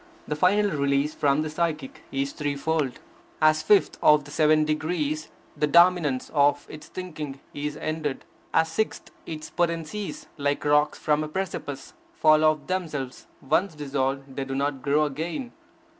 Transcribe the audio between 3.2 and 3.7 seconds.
As